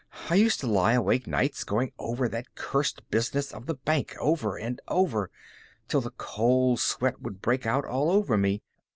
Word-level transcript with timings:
I 0.31 0.33
used 0.33 0.59
to 0.61 0.65
lie 0.65 0.93
awake 0.93 1.27
nights 1.27 1.63
going 1.63 1.91
over 1.99 2.27
that 2.27 2.55
cursed 2.55 3.07
business 3.11 3.51
of 3.53 3.67
the 3.67 3.75
bank 3.75 4.15
over 4.19 4.57
and 4.57 4.81
over 4.87 5.29
till 5.87 6.01
the 6.01 6.09
cold 6.09 6.79
sweat 6.79 7.21
would 7.21 7.39
break 7.39 7.67
out 7.67 7.85
all 7.85 8.09
over 8.09 8.35
me. 8.35 8.63